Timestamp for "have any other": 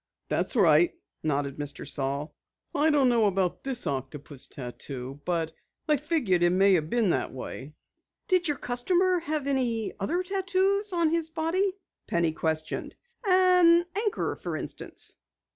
9.19-10.23